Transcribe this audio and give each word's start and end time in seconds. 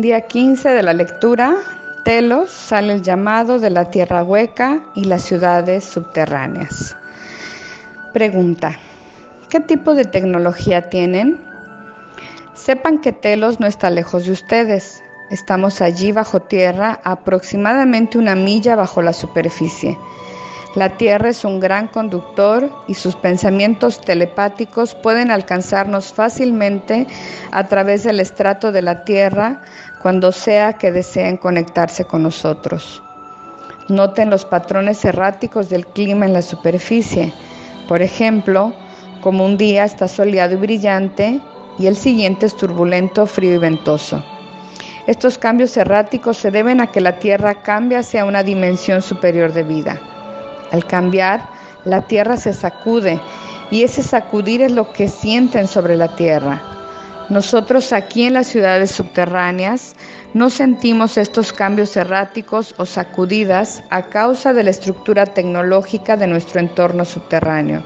Día 0.00 0.22
15 0.22 0.70
de 0.70 0.82
la 0.82 0.94
lectura. 0.94 1.56
Telos 2.06 2.50
sale 2.50 2.94
el 2.94 3.02
llamado 3.02 3.58
de 3.58 3.68
la 3.68 3.90
tierra 3.90 4.24
hueca 4.24 4.82
y 4.94 5.04
las 5.04 5.24
ciudades 5.24 5.84
subterráneas. 5.84 6.96
Pregunta. 8.14 8.78
¿Qué 9.50 9.60
tipo 9.60 9.94
de 9.94 10.06
tecnología 10.06 10.88
tienen? 10.88 11.38
Sepan 12.54 13.02
que 13.02 13.12
Telos 13.12 13.60
no 13.60 13.66
está 13.66 13.90
lejos 13.90 14.24
de 14.24 14.32
ustedes. 14.32 15.02
Estamos 15.30 15.82
allí 15.82 16.12
bajo 16.12 16.40
tierra, 16.40 16.98
aproximadamente 17.04 18.16
una 18.16 18.34
milla 18.34 18.76
bajo 18.76 19.02
la 19.02 19.12
superficie. 19.12 19.98
La 20.76 20.96
Tierra 20.96 21.30
es 21.30 21.44
un 21.44 21.58
gran 21.58 21.88
conductor 21.88 22.70
y 22.86 22.94
sus 22.94 23.16
pensamientos 23.16 24.00
telepáticos 24.00 24.94
pueden 24.94 25.32
alcanzarnos 25.32 26.12
fácilmente 26.12 27.08
a 27.50 27.66
través 27.66 28.04
del 28.04 28.20
estrato 28.20 28.70
de 28.70 28.80
la 28.80 29.02
Tierra 29.02 29.62
cuando 30.00 30.30
sea 30.30 30.74
que 30.74 30.92
deseen 30.92 31.38
conectarse 31.38 32.04
con 32.04 32.22
nosotros. 32.22 33.02
Noten 33.88 34.30
los 34.30 34.44
patrones 34.44 35.04
erráticos 35.04 35.68
del 35.70 35.84
clima 35.88 36.26
en 36.26 36.34
la 36.34 36.42
superficie. 36.42 37.34
Por 37.88 38.00
ejemplo, 38.00 38.72
como 39.22 39.44
un 39.44 39.56
día 39.56 39.82
está 39.82 40.06
soleado 40.06 40.54
y 40.54 40.58
brillante 40.58 41.40
y 41.80 41.88
el 41.88 41.96
siguiente 41.96 42.46
es 42.46 42.56
turbulento, 42.56 43.26
frío 43.26 43.56
y 43.56 43.58
ventoso. 43.58 44.24
Estos 45.08 45.36
cambios 45.36 45.76
erráticos 45.76 46.36
se 46.36 46.52
deben 46.52 46.80
a 46.80 46.86
que 46.86 47.00
la 47.00 47.18
Tierra 47.18 47.62
cambia 47.62 47.98
hacia 47.98 48.24
una 48.24 48.44
dimensión 48.44 49.02
superior 49.02 49.52
de 49.52 49.64
vida. 49.64 50.00
Al 50.72 50.84
cambiar, 50.86 51.48
la 51.84 52.02
tierra 52.02 52.36
se 52.36 52.52
sacude 52.52 53.20
y 53.70 53.82
ese 53.82 54.02
sacudir 54.02 54.62
es 54.62 54.72
lo 54.72 54.92
que 54.92 55.08
sienten 55.08 55.66
sobre 55.66 55.96
la 55.96 56.14
tierra. 56.16 56.62
Nosotros 57.28 57.92
aquí 57.92 58.24
en 58.24 58.34
las 58.34 58.48
ciudades 58.48 58.90
subterráneas 58.90 59.94
no 60.34 60.50
sentimos 60.50 61.16
estos 61.16 61.52
cambios 61.52 61.96
erráticos 61.96 62.74
o 62.76 62.86
sacudidas 62.86 63.84
a 63.90 64.02
causa 64.02 64.52
de 64.52 64.64
la 64.64 64.70
estructura 64.70 65.26
tecnológica 65.26 66.16
de 66.16 66.26
nuestro 66.26 66.60
entorno 66.60 67.04
subterráneo. 67.04 67.84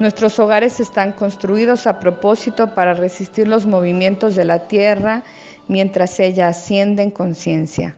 Nuestros 0.00 0.38
hogares 0.38 0.80
están 0.80 1.12
construidos 1.12 1.86
a 1.86 2.00
propósito 2.00 2.74
para 2.74 2.94
resistir 2.94 3.46
los 3.46 3.66
movimientos 3.66 4.34
de 4.34 4.44
la 4.44 4.66
tierra 4.66 5.22
mientras 5.68 6.18
ella 6.18 6.48
asciende 6.48 7.02
en 7.02 7.10
conciencia. 7.10 7.96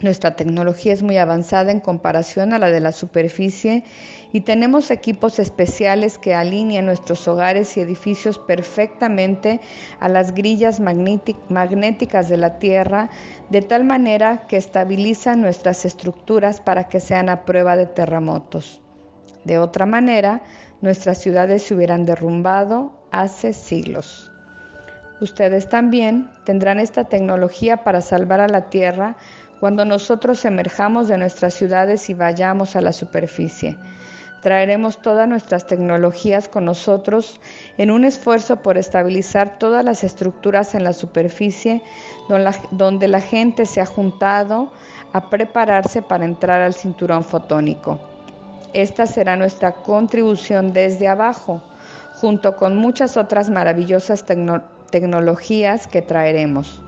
Nuestra 0.00 0.36
tecnología 0.36 0.92
es 0.92 1.02
muy 1.02 1.16
avanzada 1.16 1.72
en 1.72 1.80
comparación 1.80 2.52
a 2.52 2.58
la 2.58 2.70
de 2.70 2.80
la 2.80 2.92
superficie 2.92 3.82
y 4.30 4.42
tenemos 4.42 4.90
equipos 4.90 5.38
especiales 5.38 6.18
que 6.18 6.34
alinean 6.34 6.84
nuestros 6.84 7.26
hogares 7.26 7.74
y 7.76 7.80
edificios 7.80 8.38
perfectamente 8.38 9.58
a 9.98 10.10
las 10.10 10.34
grillas 10.34 10.80
magnéticas 10.80 12.28
de 12.28 12.36
la 12.36 12.58
Tierra, 12.58 13.08
de 13.48 13.62
tal 13.62 13.84
manera 13.84 14.42
que 14.48 14.58
estabilizan 14.58 15.40
nuestras 15.40 15.86
estructuras 15.86 16.60
para 16.60 16.88
que 16.88 17.00
sean 17.00 17.30
a 17.30 17.46
prueba 17.46 17.74
de 17.74 17.86
terremotos. 17.86 18.82
De 19.44 19.58
otra 19.58 19.86
manera, 19.86 20.42
nuestras 20.82 21.22
ciudades 21.22 21.62
se 21.62 21.74
hubieran 21.74 22.04
derrumbado 22.04 22.92
hace 23.12 23.54
siglos. 23.54 24.30
Ustedes 25.22 25.70
también 25.70 26.30
tendrán 26.44 26.78
esta 26.78 27.04
tecnología 27.04 27.78
para 27.84 28.02
salvar 28.02 28.40
a 28.40 28.48
la 28.48 28.68
Tierra 28.68 29.16
cuando 29.60 29.84
nosotros 29.84 30.44
emerjamos 30.44 31.08
de 31.08 31.18
nuestras 31.18 31.54
ciudades 31.54 32.10
y 32.10 32.14
vayamos 32.14 32.76
a 32.76 32.80
la 32.80 32.92
superficie. 32.92 33.76
Traeremos 34.42 35.00
todas 35.02 35.26
nuestras 35.26 35.66
tecnologías 35.66 36.48
con 36.48 36.66
nosotros 36.66 37.40
en 37.78 37.90
un 37.90 38.04
esfuerzo 38.04 38.62
por 38.62 38.78
estabilizar 38.78 39.58
todas 39.58 39.84
las 39.84 40.04
estructuras 40.04 40.74
en 40.74 40.84
la 40.84 40.92
superficie 40.92 41.82
donde 42.70 43.08
la 43.08 43.20
gente 43.20 43.66
se 43.66 43.80
ha 43.80 43.86
juntado 43.86 44.70
a 45.12 45.30
prepararse 45.30 46.02
para 46.02 46.26
entrar 46.26 46.60
al 46.60 46.74
cinturón 46.74 47.24
fotónico. 47.24 47.98
Esta 48.72 49.06
será 49.06 49.36
nuestra 49.36 49.72
contribución 49.72 50.72
desde 50.72 51.08
abajo, 51.08 51.62
junto 52.20 52.56
con 52.56 52.76
muchas 52.76 53.16
otras 53.16 53.48
maravillosas 53.48 54.24
tecnologías 54.90 55.86
que 55.86 56.02
traeremos 56.02 56.82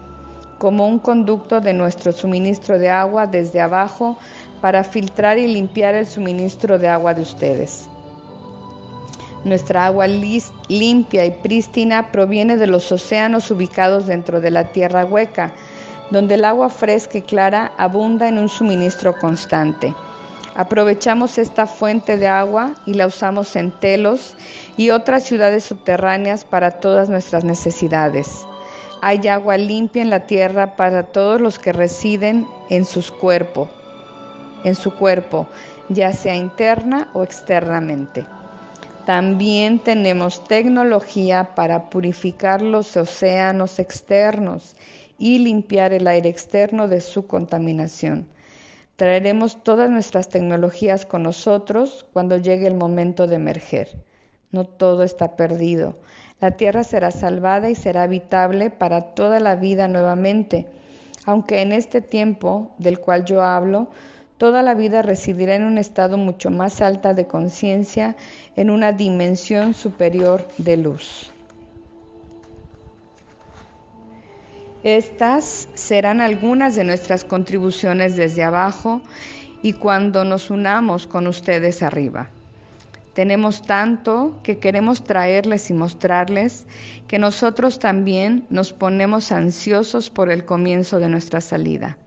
como 0.59 0.87
un 0.87 0.99
conducto 0.99 1.61
de 1.61 1.73
nuestro 1.73 2.13
suministro 2.13 2.79
de 2.79 2.91
agua 2.91 3.27
desde 3.27 3.61
abajo 3.61 4.19
para 4.61 4.85
filtrar 4.85 5.39
y 5.39 5.47
limpiar 5.47 5.95
el 5.95 6.07
suministro 6.07 6.79
de 6.79 6.89
agua 6.89 7.15
de 7.15 7.23
ustedes. 7.23 7.89
Nuestra 9.45 9.87
agua 9.87 10.07
limpia 10.09 11.25
y 11.25 11.31
prístina 11.31 12.11
proviene 12.11 12.57
de 12.57 12.67
los 12.67 12.91
océanos 12.91 13.51
ubicados 13.51 14.07
dentro 14.07 14.41
de 14.41 14.51
la 14.51 14.73
tierra 14.73 15.05
hueca, 15.05 15.53
donde 16.11 16.35
el 16.35 16.45
agua 16.45 16.69
fresca 16.69 17.19
y 17.19 17.23
clara 17.23 17.73
abunda 17.79 18.29
en 18.29 18.39
un 18.39 18.49
suministro 18.49 19.17
constante. 19.17 19.95
Aprovechamos 20.57 21.39
esta 21.39 21.69
fuente 21.69 22.17
de 22.17 22.27
agua 22.27 22.75
y 22.85 22.95
la 22.95 23.07
usamos 23.07 23.55
en 23.55 23.71
Telos 23.71 24.35
y 24.77 24.91
otras 24.91 25.23
ciudades 25.23 25.65
subterráneas 25.65 26.45
para 26.45 26.73
todas 26.73 27.09
nuestras 27.09 27.45
necesidades. 27.45 28.45
Hay 29.01 29.29
agua 29.29 29.57
limpia 29.57 30.03
en 30.03 30.11
la 30.11 30.27
tierra 30.27 30.75
para 30.75 31.05
todos 31.05 31.41
los 31.41 31.59
que 31.59 31.73
residen 31.73 32.47
en 32.69 32.85
sus 32.85 33.13
en 34.65 34.75
su 34.75 34.95
cuerpo, 34.95 35.47
ya 35.89 36.13
sea 36.13 36.35
interna 36.35 37.09
o 37.15 37.23
externamente. 37.23 38.27
También 39.07 39.79
tenemos 39.79 40.43
tecnología 40.45 41.55
para 41.55 41.89
purificar 41.91 42.61
los 42.61 42.97
océanos 42.97 43.79
externos 43.79 44.77
y 45.17 45.39
limpiar 45.39 45.93
el 45.93 46.07
aire 46.07 46.29
externo 46.29 46.89
de 46.89 47.01
su 47.01 47.27
contaminación. 47.27 48.29
Traeremos 48.97 49.63
todas 49.63 49.91
nuestras 49.91 50.29
tecnologías 50.29 51.07
con 51.07 51.23
nosotros 51.23 52.05
cuando 52.13 52.37
llegue 52.37 52.67
el 52.67 52.75
momento 52.75 53.29
de 53.29 53.37
emerger. 53.37 54.05
No 54.51 54.65
todo 54.65 55.05
está 55.05 55.37
perdido. 55.37 56.01
La 56.41 56.53
tierra 56.53 56.85
será 56.85 57.11
salvada 57.11 57.69
y 57.69 57.75
será 57.75 58.05
habitable 58.05 58.71
para 58.71 59.15
toda 59.15 59.41
la 59.41 59.57
vida 59.57 59.89
nuevamente, 59.89 60.71
aunque 61.27 61.63
en 61.63 61.73
este 61.73 62.01
tiempo 62.01 62.75
del 62.79 63.01
cual 63.01 63.25
yo 63.25 63.43
hablo, 63.43 63.91
toda 64.37 64.63
la 64.63 64.75
vida 64.75 65.03
residirá 65.03 65.57
en 65.57 65.65
un 65.65 65.79
estado 65.79 66.17
mucho 66.17 66.51
más 66.51 66.81
alta 66.81 67.13
de 67.13 67.27
conciencia, 67.27 68.17
en 68.55 68.71
una 68.71 68.93
dimensión 68.93 69.75
superior 69.75 70.47
de 70.59 70.77
luz. 70.77 71.33
Estas 74.85 75.69
serán 75.75 76.21
algunas 76.21 76.77
de 76.77 76.85
nuestras 76.85 77.25
contribuciones 77.25 78.17
desde 78.17 78.45
abajo 78.45 79.03
y 79.61 79.73
cuando 79.73 80.25
nos 80.25 80.51
unamos 80.51 81.09
con 81.09 81.27
ustedes 81.27 81.83
arriba. 81.83 82.31
Tenemos 83.19 83.63
tanto 83.63 84.39
que 84.45 84.61
queremos 84.61 85.03
traerles 85.03 85.71
y 85.71 85.75
mostrarles 85.75 86.69
que 87.09 87.19
nosotros 87.19 87.81
también 87.81 88.47
nos 88.49 88.73
ponemos 88.73 89.33
ansiosos 89.33 90.09
por 90.09 90.31
el 90.31 90.45
comienzo 90.45 91.01
de 91.01 91.09
nuestra 91.09 91.41
salida. 91.41 91.99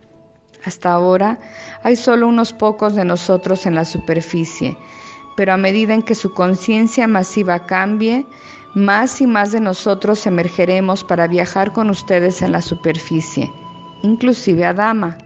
Hasta 0.63 0.94
ahora 0.94 1.38
hay 1.84 1.98
solo 1.98 2.30
unos 2.30 2.54
pocos 2.54 2.96
de 2.96 3.04
nosotros 3.04 3.66
en 3.66 3.75
la 3.75 3.84
superficie, 3.84 4.78
pero 5.36 5.52
a 5.52 5.58
medida 5.58 5.94
en 5.94 6.02
que 6.02 6.16
su 6.16 6.34
conciencia 6.34 7.10
masiva 7.10 7.66
cambie, 7.66 8.25
más 8.74 9.19
y 9.19 9.28
más 9.28 9.52
de 9.52 9.60
nosotros 9.60 10.25
emergeremos 10.25 11.04
para 11.04 11.28
viajar 11.28 11.74
con 11.74 11.90
ustedes 11.90 12.42
en 12.42 12.54
la 12.54 12.62
superficie, 12.62 13.52
inclusive 14.02 14.64
Adama. 14.64 15.18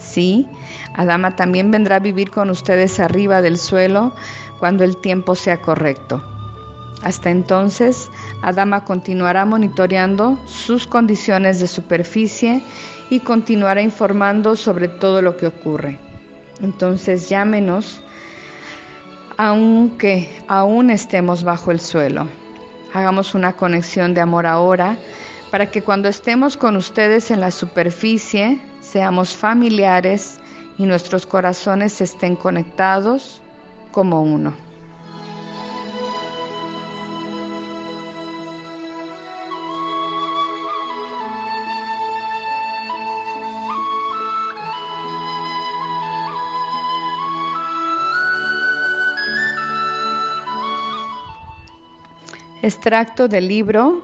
Sí, 0.00 0.48
Adama 0.94 1.36
también 1.36 1.70
vendrá 1.70 1.96
a 1.96 2.00
vivir 2.00 2.30
con 2.30 2.50
ustedes 2.50 2.98
arriba 2.98 3.42
del 3.42 3.58
suelo 3.58 4.12
cuando 4.58 4.84
el 4.84 4.96
tiempo 4.98 5.34
sea 5.34 5.60
correcto. 5.60 6.22
Hasta 7.02 7.30
entonces, 7.30 8.10
Adama 8.42 8.84
continuará 8.84 9.44
monitoreando 9.44 10.38
sus 10.46 10.86
condiciones 10.86 11.60
de 11.60 11.66
superficie 11.66 12.62
y 13.10 13.20
continuará 13.20 13.82
informando 13.82 14.56
sobre 14.56 14.88
todo 14.88 15.20
lo 15.20 15.36
que 15.36 15.46
ocurre. 15.46 15.98
Entonces 16.60 17.28
llámenos 17.28 18.00
aunque 19.36 20.42
aún 20.48 20.90
estemos 20.90 21.42
bajo 21.42 21.70
el 21.70 21.80
suelo. 21.80 22.28
Hagamos 22.92 23.34
una 23.34 23.54
conexión 23.54 24.14
de 24.14 24.20
amor 24.20 24.46
ahora 24.46 24.96
para 25.50 25.70
que 25.70 25.82
cuando 25.82 26.08
estemos 26.08 26.56
con 26.56 26.76
ustedes 26.76 27.30
en 27.30 27.40
la 27.40 27.50
superficie 27.50 28.60
seamos 28.80 29.36
familiares 29.36 30.40
y 30.78 30.86
nuestros 30.86 31.26
corazones 31.26 32.00
estén 32.00 32.36
conectados 32.36 33.42
como 33.94 34.22
uno. 34.22 34.52
Extracto 52.62 53.28
del 53.28 53.46
libro 53.46 54.02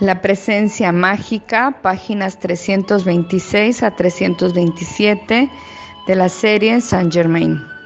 La 0.00 0.20
presencia 0.20 0.90
mágica, 0.90 1.78
páginas 1.82 2.40
326 2.40 3.82
a 3.84 3.94
327 3.94 5.50
de 6.08 6.16
la 6.16 6.28
serie 6.28 6.80
Saint 6.80 7.12
Germain. 7.12 7.77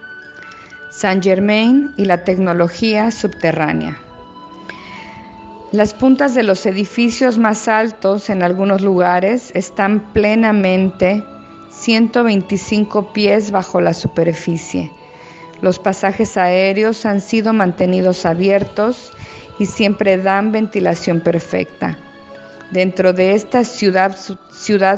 Saint 0.92 1.24
Germain 1.24 1.94
y 1.96 2.04
la 2.04 2.22
tecnología 2.22 3.10
subterránea. 3.10 3.98
Las 5.72 5.94
puntas 5.94 6.34
de 6.34 6.42
los 6.42 6.66
edificios 6.66 7.38
más 7.38 7.66
altos 7.66 8.28
en 8.28 8.42
algunos 8.42 8.82
lugares 8.82 9.50
están 9.54 10.12
plenamente 10.12 11.24
125 11.70 13.10
pies 13.14 13.50
bajo 13.50 13.80
la 13.80 13.94
superficie. 13.94 14.92
Los 15.62 15.78
pasajes 15.78 16.36
aéreos 16.36 17.06
han 17.06 17.22
sido 17.22 17.54
mantenidos 17.54 18.26
abiertos 18.26 19.12
y 19.58 19.64
siempre 19.64 20.18
dan 20.18 20.52
ventilación 20.52 21.20
perfecta. 21.20 21.96
Dentro 22.72 23.12
de 23.12 23.34
esta 23.34 23.64
ciudad, 23.64 24.16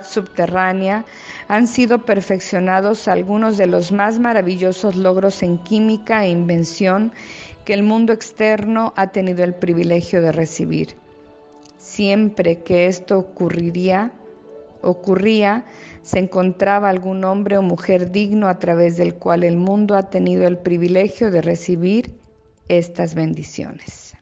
subterránea 0.04 1.04
han 1.48 1.66
sido 1.66 2.04
perfeccionados 2.04 3.08
algunos 3.08 3.58
de 3.58 3.66
los 3.66 3.90
más 3.90 4.20
maravillosos 4.20 4.94
logros 4.94 5.42
en 5.42 5.58
química 5.58 6.24
e 6.24 6.30
invención 6.30 7.12
que 7.64 7.74
el 7.74 7.82
mundo 7.82 8.12
externo 8.12 8.92
ha 8.94 9.08
tenido 9.08 9.42
el 9.42 9.56
privilegio 9.56 10.22
de 10.22 10.30
recibir. 10.30 10.94
Siempre 11.78 12.62
que 12.62 12.86
esto 12.86 13.18
ocurría, 13.18 14.12
se 16.02 16.18
encontraba 16.20 16.88
algún 16.88 17.24
hombre 17.24 17.58
o 17.58 17.62
mujer 17.62 18.12
digno 18.12 18.46
a 18.48 18.60
través 18.60 18.96
del 18.96 19.16
cual 19.16 19.42
el 19.42 19.56
mundo 19.56 19.96
ha 19.96 20.10
tenido 20.10 20.46
el 20.46 20.58
privilegio 20.58 21.32
de 21.32 21.42
recibir 21.42 22.14
estas 22.68 23.16
bendiciones. 23.16 24.14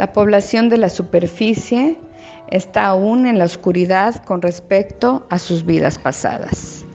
La 0.00 0.14
población 0.14 0.70
de 0.70 0.78
la 0.78 0.88
superficie 0.88 1.94
está 2.48 2.86
aún 2.86 3.26
en 3.26 3.38
la 3.38 3.44
oscuridad 3.44 4.24
con 4.24 4.40
respecto 4.40 5.26
a 5.28 5.38
sus 5.38 5.62
vidas 5.66 5.98
pasadas. 5.98 6.86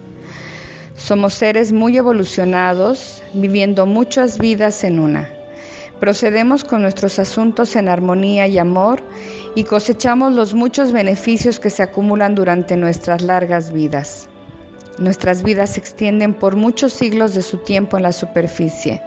Somos 0.97 1.35
seres 1.35 1.71
muy 1.71 1.95
evolucionados, 1.97 3.21
viviendo 3.35 3.85
muchas 3.85 4.39
vidas 4.39 4.83
en 4.83 4.97
una. 4.97 5.29
Procedemos 5.99 6.63
con 6.63 6.81
nuestros 6.81 7.19
asuntos 7.19 7.75
en 7.75 7.89
armonía 7.89 8.47
y 8.47 8.57
amor 8.57 9.03
y 9.53 9.65
cosechamos 9.65 10.33
los 10.33 10.55
muchos 10.55 10.91
beneficios 10.91 11.59
que 11.59 11.69
se 11.69 11.83
acumulan 11.83 12.33
durante 12.33 12.75
nuestras 12.75 13.21
largas 13.21 13.71
vidas. 13.71 14.27
Nuestras 14.97 15.43
vidas 15.43 15.73
se 15.73 15.79
extienden 15.79 16.33
por 16.33 16.55
muchos 16.55 16.91
siglos 16.91 17.35
de 17.35 17.43
su 17.43 17.59
tiempo 17.59 17.97
en 17.97 18.03
la 18.03 18.13
superficie 18.13 18.99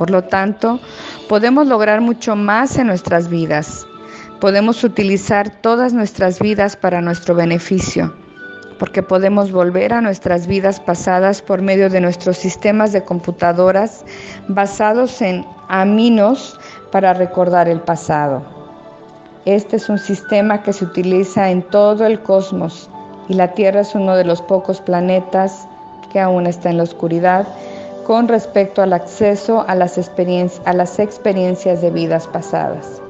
por 0.00 0.08
lo 0.08 0.24
tanto, 0.24 0.80
podemos 1.28 1.66
lograr 1.66 2.00
mucho 2.00 2.34
más 2.34 2.78
en 2.78 2.86
nuestras 2.86 3.28
vidas. 3.28 3.86
Podemos 4.40 4.82
utilizar 4.82 5.50
todas 5.60 5.92
nuestras 5.92 6.38
vidas 6.38 6.74
para 6.74 7.02
nuestro 7.02 7.34
beneficio, 7.34 8.10
porque 8.78 9.02
podemos 9.02 9.52
volver 9.52 9.92
a 9.92 10.00
nuestras 10.00 10.46
vidas 10.46 10.80
pasadas 10.80 11.42
por 11.42 11.60
medio 11.60 11.90
de 11.90 12.00
nuestros 12.00 12.38
sistemas 12.38 12.94
de 12.94 13.04
computadoras 13.04 14.02
basados 14.48 15.20
en 15.20 15.44
aminos 15.68 16.58
para 16.90 17.12
recordar 17.12 17.68
el 17.68 17.82
pasado. 17.82 18.42
Este 19.44 19.76
es 19.76 19.90
un 19.90 19.98
sistema 19.98 20.62
que 20.62 20.72
se 20.72 20.86
utiliza 20.86 21.50
en 21.50 21.60
todo 21.60 22.06
el 22.06 22.22
cosmos 22.22 22.88
y 23.28 23.34
la 23.34 23.48
Tierra 23.52 23.80
es 23.80 23.94
uno 23.94 24.16
de 24.16 24.24
los 24.24 24.40
pocos 24.40 24.80
planetas 24.80 25.68
que 26.10 26.20
aún 26.20 26.46
está 26.46 26.70
en 26.70 26.78
la 26.78 26.84
oscuridad 26.84 27.46
con 28.10 28.26
respecto 28.26 28.82
al 28.82 28.92
acceso 28.92 29.64
a 29.68 29.76
las, 29.76 29.96
experiencias 29.96 31.80
de 31.80 31.90
vidas 31.92 32.26
pasadas. 32.26 33.00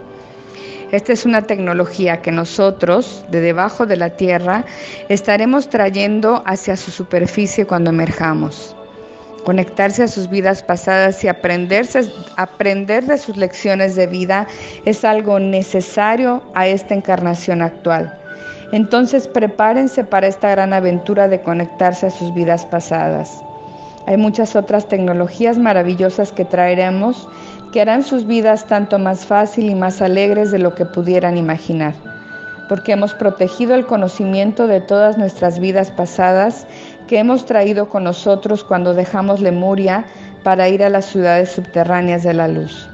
Esta 0.92 1.14
es 1.14 1.24
una 1.24 1.40
tecnología 1.40 2.20
que 2.20 2.30
nosotros, 2.30 3.24
de 3.30 3.40
debajo 3.40 3.86
de 3.86 3.96
la 3.96 4.10
Tierra, 4.10 4.62
estaremos 5.08 5.70
trayendo 5.70 6.42
hacia 6.44 6.76
su 6.76 6.90
superficie 6.90 7.66
cuando 7.66 7.88
emerjamos. 7.88 8.76
Conectarse 9.46 10.02
a 10.02 10.08
sus 10.08 10.28
vidas 10.28 10.62
pasadas 10.62 11.24
y 11.24 11.28
aprenderse, 11.28 12.12
aprender 12.36 13.06
de 13.06 13.16
sus 13.16 13.38
lecciones 13.38 13.96
de 13.96 14.06
vida 14.06 14.46
es 14.84 15.02
algo 15.02 15.38
necesario 15.38 16.42
a 16.54 16.66
esta 16.66 16.92
encarnación 16.92 17.62
actual. 17.62 18.14
Entonces 18.72 19.26
prepárense 19.28 20.04
para 20.04 20.26
esta 20.26 20.50
gran 20.50 20.74
aventura 20.74 21.26
de 21.26 21.40
conectarse 21.40 22.08
a 22.08 22.10
sus 22.10 22.34
vidas 22.34 22.66
pasadas. 22.66 23.42
Hay 24.10 24.16
muchas 24.16 24.56
otras 24.56 24.88
tecnologías 24.88 25.56
maravillosas 25.56 26.32
que 26.32 26.44
traeremos 26.44 27.28
que 27.72 27.80
harán 27.80 28.02
sus 28.02 28.26
vidas 28.26 28.66
tanto 28.66 28.98
más 28.98 29.24
fácil 29.24 29.70
y 29.70 29.76
más 29.76 30.02
alegres 30.02 30.50
de 30.50 30.58
lo 30.58 30.74
que 30.74 30.84
pudieran 30.84 31.38
imaginar, 31.38 31.94
porque 32.68 32.90
hemos 32.90 33.14
protegido 33.14 33.76
el 33.76 33.86
conocimiento 33.86 34.66
de 34.66 34.80
todas 34.80 35.16
nuestras 35.16 35.60
vidas 35.60 35.92
pasadas 35.92 36.66
que 37.06 37.20
hemos 37.20 37.46
traído 37.46 37.88
con 37.88 38.02
nosotros 38.02 38.64
cuando 38.64 38.94
dejamos 38.94 39.40
Lemuria 39.40 40.04
para 40.42 40.68
ir 40.68 40.82
a 40.82 40.90
las 40.90 41.04
ciudades 41.04 41.52
subterráneas 41.52 42.24
de 42.24 42.34
la 42.34 42.48
luz. 42.48 42.90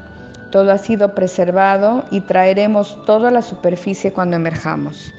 Todo 0.52 0.70
ha 0.70 0.76
sido 0.76 1.14
preservado 1.14 2.04
y 2.10 2.20
traeremos 2.20 3.02
todo 3.06 3.28
a 3.28 3.30
la 3.30 3.40
superficie 3.40 4.12
cuando 4.12 4.36
emerjamos. 4.36 5.14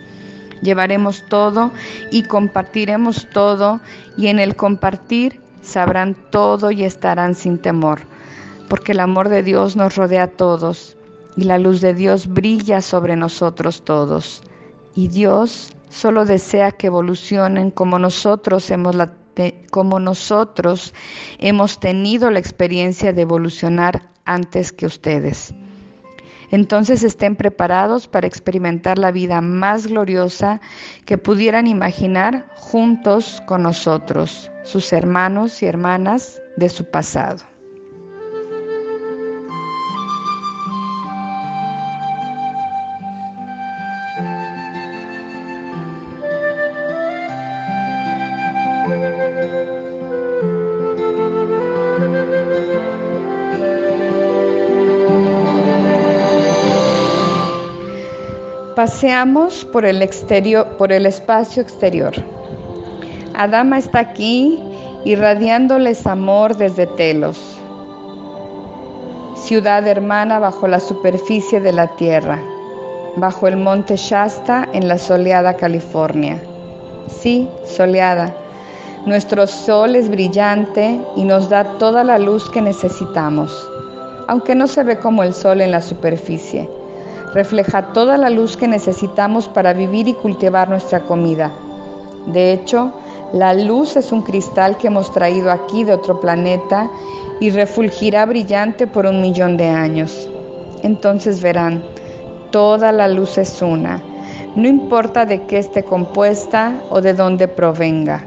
Llevaremos 0.61 1.23
todo 1.27 1.71
y 2.11 2.21
compartiremos 2.21 3.27
todo 3.31 3.81
y 4.15 4.27
en 4.27 4.37
el 4.37 4.55
compartir 4.55 5.46
sabrán 5.61 6.15
todo 6.31 6.71
y 6.71 6.83
estarán 6.83 7.35
sin 7.35 7.59
temor, 7.59 8.01
porque 8.69 8.91
el 8.91 8.99
amor 8.99 9.29
de 9.29 9.43
Dios 9.43 9.75
nos 9.75 9.95
rodea 9.95 10.23
a 10.23 10.27
todos 10.27 10.97
y 11.35 11.43
la 11.43 11.57
luz 11.57 11.81
de 11.81 11.93
Dios 11.93 12.27
brilla 12.27 12.81
sobre 12.81 13.15
nosotros 13.15 13.83
todos. 13.83 14.41
Y 14.95 15.07
Dios 15.09 15.73
solo 15.89 16.25
desea 16.25 16.71
que 16.71 16.87
evolucionen 16.87 17.71
como 17.71 17.99
nosotros 17.99 18.69
hemos 18.71 18.95
la 18.95 19.13
como 19.69 19.99
nosotros 19.99 20.95
hemos 21.37 21.79
tenido 21.79 22.31
la 22.31 22.39
experiencia 22.39 23.13
de 23.13 23.21
evolucionar 23.21 24.09
antes 24.25 24.71
que 24.71 24.87
ustedes. 24.87 25.53
Entonces 26.51 27.03
estén 27.03 27.35
preparados 27.35 28.07
para 28.07 28.27
experimentar 28.27 28.97
la 28.97 29.11
vida 29.11 29.41
más 29.41 29.87
gloriosa 29.87 30.61
que 31.05 31.17
pudieran 31.17 31.67
imaginar 31.67 32.47
juntos 32.55 33.41
con 33.45 33.63
nosotros, 33.63 34.51
sus 34.63 34.93
hermanos 34.93 35.61
y 35.61 35.65
hermanas 35.65 36.41
de 36.55 36.69
su 36.69 36.89
pasado. 36.89 37.56
Paseamos 58.87 59.65
por 59.65 59.83
el 59.83 60.01
exterior, 60.01 60.65
por 60.77 60.93
el 60.93 61.05
espacio 61.05 61.61
exterior. 61.61 62.13
Adama 63.35 63.79
está 63.79 63.99
aquí 63.99 64.63
irradiándoles 65.03 66.07
amor 66.07 66.55
desde 66.55 66.87
Telos, 66.87 67.37
ciudad 69.35 69.85
hermana 69.85 70.39
bajo 70.39 70.69
la 70.69 70.79
superficie 70.79 71.59
de 71.59 71.73
la 71.73 71.87
tierra, 71.97 72.39
bajo 73.17 73.49
el 73.49 73.57
monte 73.57 73.97
Shasta 73.97 74.69
en 74.71 74.87
la 74.87 74.97
soleada 74.97 75.57
California. 75.57 76.41
Sí, 77.09 77.45
soleada. 77.65 78.33
Nuestro 79.05 79.47
sol 79.47 79.97
es 79.97 80.07
brillante 80.07 80.97
y 81.17 81.25
nos 81.25 81.49
da 81.49 81.65
toda 81.77 82.05
la 82.05 82.17
luz 82.17 82.49
que 82.51 82.61
necesitamos, 82.61 83.51
aunque 84.29 84.55
no 84.55 84.65
se 84.65 84.81
ve 84.83 84.97
como 84.97 85.23
el 85.23 85.33
sol 85.33 85.59
en 85.59 85.71
la 85.71 85.81
superficie 85.81 86.76
refleja 87.33 87.93
toda 87.93 88.17
la 88.17 88.29
luz 88.29 88.57
que 88.57 88.67
necesitamos 88.67 89.47
para 89.47 89.73
vivir 89.73 90.07
y 90.07 90.13
cultivar 90.13 90.69
nuestra 90.69 91.01
comida. 91.01 91.51
De 92.27 92.53
hecho, 92.53 92.91
la 93.33 93.53
luz 93.53 93.95
es 93.95 94.11
un 94.11 94.21
cristal 94.21 94.77
que 94.77 94.87
hemos 94.87 95.11
traído 95.11 95.51
aquí 95.51 95.83
de 95.83 95.93
otro 95.93 96.19
planeta 96.19 96.89
y 97.39 97.49
refulgirá 97.51 98.25
brillante 98.25 98.87
por 98.87 99.05
un 99.05 99.21
millón 99.21 99.57
de 99.57 99.67
años. 99.67 100.29
Entonces 100.83 101.41
verán, 101.41 101.83
toda 102.51 102.91
la 102.91 103.07
luz 103.07 103.37
es 103.37 103.61
una, 103.61 104.01
no 104.55 104.67
importa 104.67 105.25
de 105.25 105.43
qué 105.43 105.59
esté 105.59 105.83
compuesta 105.83 106.73
o 106.89 107.01
de 107.01 107.13
dónde 107.13 107.47
provenga. 107.47 108.25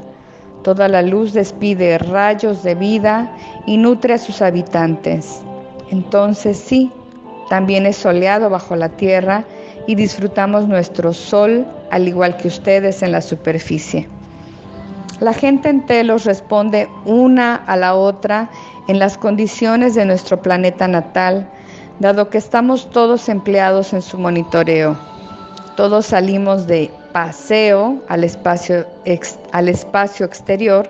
Toda 0.63 0.87
la 0.87 1.01
luz 1.01 1.33
despide 1.33 1.97
rayos 1.97 2.61
de 2.61 2.75
vida 2.75 3.35
y 3.65 3.77
nutre 3.77 4.13
a 4.13 4.17
sus 4.19 4.41
habitantes. 4.41 5.41
Entonces 5.89 6.57
sí, 6.57 6.91
también 7.51 7.85
es 7.85 7.97
soleado 7.97 8.49
bajo 8.49 8.77
la 8.77 8.87
tierra 8.87 9.43
y 9.85 9.95
disfrutamos 9.95 10.69
nuestro 10.69 11.11
sol 11.11 11.67
al 11.91 12.07
igual 12.07 12.37
que 12.37 12.47
ustedes 12.47 13.03
en 13.03 13.11
la 13.11 13.19
superficie. 13.19 14.07
La 15.19 15.33
gente 15.33 15.67
en 15.67 15.85
Telos 15.85 16.23
responde 16.23 16.87
una 17.03 17.55
a 17.55 17.75
la 17.75 17.95
otra 17.95 18.49
en 18.87 18.99
las 18.99 19.17
condiciones 19.17 19.95
de 19.95 20.05
nuestro 20.05 20.41
planeta 20.41 20.87
natal, 20.87 21.45
dado 21.99 22.29
que 22.29 22.37
estamos 22.37 22.89
todos 22.89 23.27
empleados 23.27 23.91
en 23.91 24.01
su 24.01 24.17
monitoreo. 24.17 24.97
Todos 25.75 26.05
salimos 26.05 26.67
de 26.67 26.89
paseo 27.11 28.01
al 28.07 28.23
espacio, 28.23 28.87
al 29.51 29.67
espacio 29.67 30.25
exterior, 30.25 30.89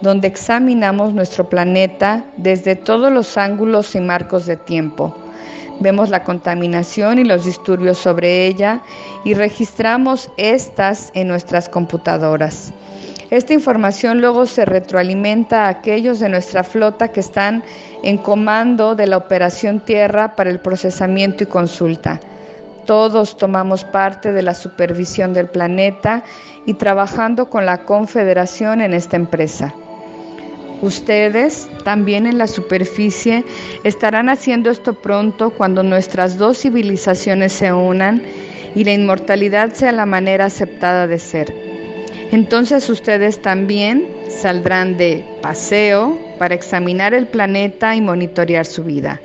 donde 0.00 0.26
examinamos 0.26 1.14
nuestro 1.14 1.48
planeta 1.48 2.24
desde 2.36 2.74
todos 2.74 3.12
los 3.12 3.38
ángulos 3.38 3.94
y 3.94 4.00
marcos 4.00 4.46
de 4.46 4.56
tiempo. 4.56 5.14
Vemos 5.80 6.10
la 6.10 6.24
contaminación 6.24 7.18
y 7.18 7.24
los 7.24 7.46
disturbios 7.46 7.96
sobre 7.96 8.46
ella 8.46 8.82
y 9.24 9.32
registramos 9.32 10.30
estas 10.36 11.10
en 11.14 11.28
nuestras 11.28 11.70
computadoras. 11.70 12.72
Esta 13.30 13.54
información 13.54 14.20
luego 14.20 14.44
se 14.44 14.66
retroalimenta 14.66 15.64
a 15.64 15.68
aquellos 15.68 16.20
de 16.20 16.28
nuestra 16.28 16.64
flota 16.64 17.08
que 17.08 17.20
están 17.20 17.64
en 18.02 18.18
comando 18.18 18.94
de 18.94 19.06
la 19.06 19.16
Operación 19.16 19.80
Tierra 19.80 20.36
para 20.36 20.50
el 20.50 20.60
procesamiento 20.60 21.44
y 21.44 21.46
consulta. 21.46 22.20
Todos 22.84 23.36
tomamos 23.36 23.84
parte 23.84 24.32
de 24.32 24.42
la 24.42 24.52
supervisión 24.52 25.32
del 25.32 25.48
planeta 25.48 26.24
y 26.66 26.74
trabajando 26.74 27.48
con 27.48 27.64
la 27.64 27.84
Confederación 27.84 28.82
en 28.82 28.92
esta 28.92 29.16
empresa. 29.16 29.72
Ustedes, 30.82 31.68
también 31.84 32.26
en 32.26 32.38
la 32.38 32.46
superficie, 32.46 33.44
estarán 33.84 34.30
haciendo 34.30 34.70
esto 34.70 34.94
pronto 34.94 35.50
cuando 35.50 35.82
nuestras 35.82 36.38
dos 36.38 36.58
civilizaciones 36.58 37.52
se 37.52 37.72
unan 37.72 38.22
y 38.74 38.84
la 38.84 38.92
inmortalidad 38.92 39.72
sea 39.74 39.92
la 39.92 40.06
manera 40.06 40.46
aceptada 40.46 41.06
de 41.06 41.18
ser. 41.18 41.54
Entonces 42.32 42.88
ustedes 42.88 43.42
también 43.42 44.06
saldrán 44.28 44.96
de 44.96 45.24
paseo 45.42 46.18
para 46.38 46.54
examinar 46.54 47.12
el 47.12 47.26
planeta 47.26 47.94
y 47.94 48.00
monitorear 48.00 48.64
su 48.64 48.84
vida. 48.84 49.20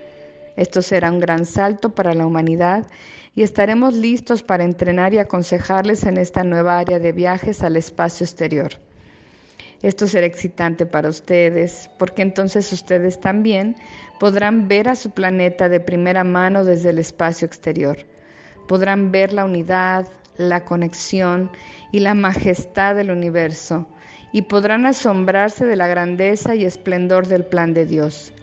Esto 0.57 0.81
será 0.81 1.11
un 1.11 1.19
gran 1.19 1.45
salto 1.45 1.93
para 1.93 2.13
la 2.13 2.25
humanidad 2.25 2.87
y 3.33 3.43
estaremos 3.43 3.93
listos 3.93 4.41
para 4.41 4.63
entrenar 4.63 5.13
y 5.13 5.19
aconsejarles 5.19 6.03
en 6.03 6.17
esta 6.17 6.43
nueva 6.43 6.79
área 6.79 6.99
de 6.99 7.11
viajes 7.11 7.61
al 7.61 7.77
espacio 7.77 8.25
exterior. 8.25 8.84
Esto 9.81 10.07
será 10.07 10.25
excitante 10.25 10.85
para 10.85 11.09
ustedes, 11.09 11.89
porque 11.99 12.21
entonces 12.21 12.71
ustedes 12.71 13.19
también 13.19 13.75
podrán 14.19 14.67
ver 14.67 14.87
a 14.87 14.95
su 14.95 15.11
planeta 15.11 15.69
de 15.69 15.79
primera 15.79 16.23
mano 16.23 16.63
desde 16.63 16.89
el 16.91 16.99
espacio 16.99 17.45
exterior. 17.45 17.97
Podrán 18.67 19.11
ver 19.11 19.33
la 19.33 19.45
unidad, 19.45 20.07
la 20.37 20.65
conexión 20.65 21.51
y 21.91 21.99
la 21.99 22.13
majestad 22.13 22.95
del 22.95 23.11
universo, 23.11 23.87
y 24.31 24.43
podrán 24.43 24.85
asombrarse 24.85 25.65
de 25.65 25.75
la 25.75 25.87
grandeza 25.87 26.55
y 26.55 26.65
esplendor 26.65 27.27
del 27.27 27.45
plan 27.45 27.73
de 27.73 27.85
Dios. 27.85 28.33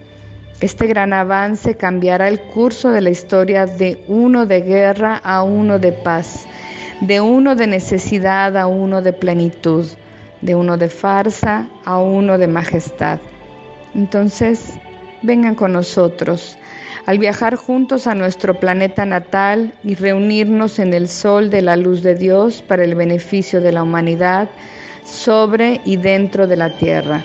Este 0.60 0.86
gran 0.86 1.12
avance 1.12 1.76
cambiará 1.76 2.28
el 2.28 2.40
curso 2.40 2.90
de 2.90 3.00
la 3.00 3.10
historia 3.10 3.66
de 3.66 4.04
uno 4.06 4.46
de 4.46 4.60
guerra 4.60 5.16
a 5.24 5.42
uno 5.42 5.78
de 5.80 5.90
paz, 5.92 6.46
de 7.00 7.20
uno 7.20 7.56
de 7.56 7.66
necesidad 7.66 8.56
a 8.56 8.68
uno 8.68 9.02
de 9.02 9.12
plenitud, 9.12 9.86
de 10.42 10.54
uno 10.54 10.76
de 10.76 10.88
farsa 10.88 11.68
a 11.84 11.98
uno 11.98 12.36
de 12.38 12.46
majestad. 12.46 13.18
Entonces, 13.94 14.78
vengan 15.22 15.54
con 15.54 15.72
nosotros 15.72 16.58
al 17.06 17.18
viajar 17.18 17.56
juntos 17.56 18.06
a 18.06 18.14
nuestro 18.14 18.58
planeta 18.58 19.04
natal 19.04 19.74
y 19.82 19.94
reunirnos 19.94 20.78
en 20.78 20.94
el 20.94 21.08
sol 21.08 21.50
de 21.50 21.62
la 21.62 21.76
luz 21.76 22.02
de 22.02 22.14
Dios 22.14 22.62
para 22.62 22.84
el 22.84 22.94
beneficio 22.94 23.60
de 23.60 23.72
la 23.72 23.82
humanidad 23.82 24.48
sobre 25.04 25.80
y 25.84 25.96
dentro 25.96 26.46
de 26.46 26.56
la 26.56 26.70
tierra. 26.76 27.24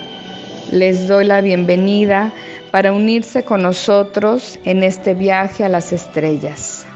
Les 0.72 1.06
doy 1.06 1.24
la 1.24 1.40
bienvenida 1.40 2.32
para 2.70 2.92
unirse 2.92 3.44
con 3.44 3.62
nosotros 3.62 4.58
en 4.64 4.82
este 4.82 5.14
viaje 5.14 5.64
a 5.64 5.68
las 5.68 5.92
estrellas. 5.92 6.87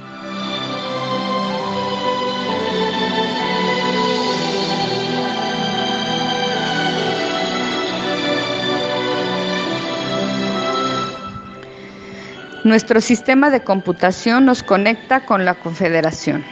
Nuestro 12.64 13.00
sistema 13.00 13.50
de 13.50 13.64
computación 13.64 14.44
nos 14.44 14.62
conecta 14.62 15.26
con 15.26 15.44
la 15.44 15.54
Confederación. 15.54 16.44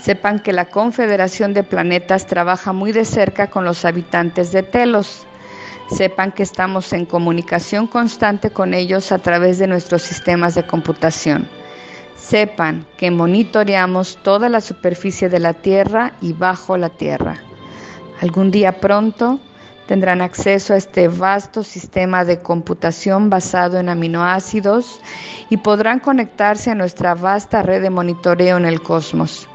Sepan 0.00 0.38
que 0.38 0.52
la 0.52 0.66
Confederación 0.66 1.54
de 1.54 1.64
Planetas 1.64 2.26
trabaja 2.26 2.72
muy 2.72 2.92
de 2.92 3.04
cerca 3.04 3.50
con 3.50 3.64
los 3.64 3.84
habitantes 3.84 4.52
de 4.52 4.62
Telos. 4.62 5.26
Sepan 5.90 6.30
que 6.30 6.44
estamos 6.44 6.92
en 6.92 7.04
comunicación 7.04 7.88
constante 7.88 8.50
con 8.50 8.74
ellos 8.74 9.10
a 9.10 9.18
través 9.18 9.58
de 9.58 9.66
nuestros 9.66 10.02
sistemas 10.02 10.54
de 10.54 10.64
computación. 10.64 11.48
Sepan 12.14 12.86
que 12.96 13.10
monitoreamos 13.10 14.18
toda 14.22 14.48
la 14.48 14.60
superficie 14.60 15.28
de 15.28 15.40
la 15.40 15.54
Tierra 15.54 16.12
y 16.20 16.32
bajo 16.32 16.76
la 16.76 16.90
Tierra. 16.90 17.42
Algún 18.20 18.52
día 18.52 18.78
pronto 18.80 19.40
tendrán 19.86 20.20
acceso 20.20 20.74
a 20.74 20.76
este 20.76 21.08
vasto 21.08 21.62
sistema 21.62 22.24
de 22.24 22.40
computación 22.40 23.30
basado 23.30 23.78
en 23.78 23.88
aminoácidos 23.88 25.00
y 25.50 25.56
podrán 25.58 26.00
conectarse 26.00 26.70
a 26.70 26.74
nuestra 26.74 27.14
vasta 27.14 27.62
red 27.62 27.82
de 27.82 27.90
monitoreo 27.90 28.56
en 28.56 28.66
el 28.66 28.82
cosmos. 28.82 29.48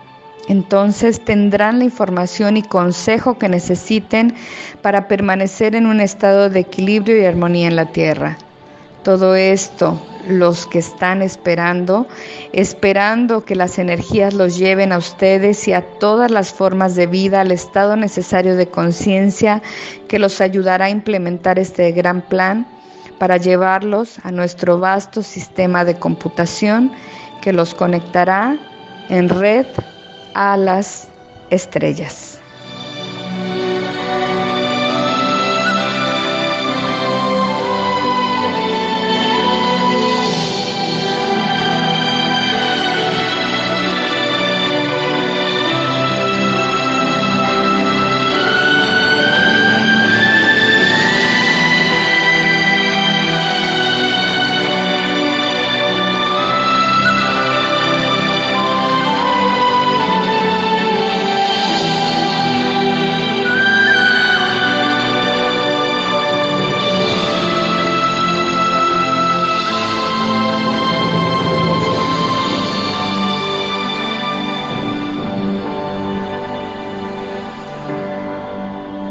Entonces 0.47 1.23
tendrán 1.23 1.79
la 1.79 1.85
información 1.85 2.57
y 2.57 2.63
consejo 2.63 3.37
que 3.37 3.47
necesiten 3.47 4.35
para 4.81 5.07
permanecer 5.07 5.75
en 5.75 5.85
un 5.85 5.99
estado 5.99 6.49
de 6.49 6.61
equilibrio 6.61 7.21
y 7.21 7.25
armonía 7.25 7.67
en 7.67 7.75
la 7.75 7.91
Tierra. 7.91 8.37
Todo 9.03 9.35
esto 9.35 9.99
los 10.27 10.67
que 10.67 10.79
están 10.79 11.21
esperando, 11.21 12.07
esperando 12.53 13.43
que 13.43 13.55
las 13.55 13.79
energías 13.79 14.33
los 14.33 14.57
lleven 14.57 14.91
a 14.91 14.97
ustedes 14.97 15.67
y 15.67 15.73
a 15.73 15.81
todas 15.99 16.29
las 16.29 16.53
formas 16.53 16.95
de 16.95 17.07
vida 17.07 17.41
al 17.41 17.51
estado 17.51 17.95
necesario 17.95 18.55
de 18.55 18.67
conciencia 18.67 19.61
que 20.07 20.19
los 20.19 20.41
ayudará 20.41 20.85
a 20.85 20.89
implementar 20.89 21.57
este 21.57 21.91
gran 21.91 22.21
plan 22.21 22.67
para 23.17 23.37
llevarlos 23.37 24.19
a 24.23 24.31
nuestro 24.31 24.79
vasto 24.79 25.23
sistema 25.23 25.85
de 25.85 25.95
computación 25.95 26.91
que 27.41 27.53
los 27.53 27.73
conectará 27.73 28.57
en 29.09 29.29
red 29.29 29.65
a 30.33 30.57
las 30.57 31.07
estrellas. 31.49 32.40